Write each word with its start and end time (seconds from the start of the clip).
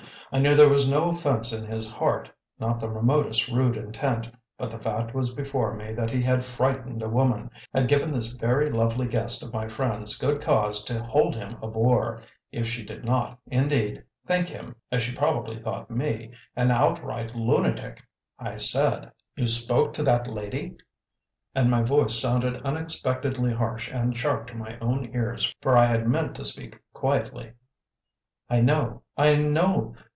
I 0.33 0.39
knew 0.39 0.55
there 0.55 0.69
was 0.69 0.89
no 0.89 1.09
offence 1.09 1.51
in 1.51 1.65
his 1.65 1.89
heart, 1.89 2.31
not 2.57 2.79
the 2.79 2.87
remotest 2.89 3.49
rude 3.49 3.75
intent, 3.75 4.31
but 4.57 4.71
the 4.71 4.79
fact 4.79 5.13
was 5.13 5.33
before 5.33 5.73
me 5.75 5.91
that 5.91 6.09
he 6.09 6.21
had 6.21 6.45
frightened 6.45 7.01
a 7.03 7.09
woman, 7.09 7.51
had 7.73 7.89
given 7.89 8.13
this 8.13 8.27
very 8.27 8.69
lovely 8.69 9.09
guest 9.09 9.43
of 9.43 9.51
my 9.51 9.67
friends 9.67 10.17
good 10.17 10.39
cause 10.41 10.85
to 10.85 11.03
hold 11.03 11.35
him 11.35 11.57
a 11.61 11.67
boor, 11.67 12.21
if 12.49 12.65
she 12.65 12.81
did 12.81 13.03
not, 13.03 13.39
indeed, 13.47 14.05
think 14.25 14.47
him 14.47 14.73
(as 14.89 15.03
she 15.03 15.11
probably 15.11 15.61
thought 15.61 15.91
me) 15.91 16.31
an 16.55 16.71
outright 16.71 17.35
lunatic! 17.35 18.01
I 18.39 18.55
said: 18.55 19.11
"You 19.35 19.45
spoke 19.45 19.91
to 19.95 20.03
that 20.03 20.27
lady!" 20.31 20.77
And 21.53 21.69
my 21.69 21.81
voice 21.83 22.17
sounded 22.17 22.61
unexpectedly 22.61 23.51
harsh 23.51 23.89
and 23.91 24.15
sharp 24.17 24.47
to 24.47 24.53
my 24.55 24.79
own 24.79 25.11
ears, 25.13 25.53
for 25.59 25.75
I 25.75 25.87
had 25.87 26.07
meant 26.07 26.35
to 26.35 26.45
speak 26.45 26.79
quietly. 26.93 27.51
"I 28.49 28.61
know 28.61 29.01
I 29.17 29.35
know. 29.35 29.93